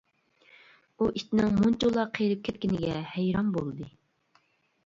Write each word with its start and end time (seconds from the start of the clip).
ئۇ 1.01 1.09
ئىتنىڭ 1.19 1.53
مۇنچىۋالا 1.59 2.05
قېرىپ 2.17 2.41
كەتكىنىگە 2.49 2.97
ھەيران 3.13 3.53
بولدى. 3.59 3.91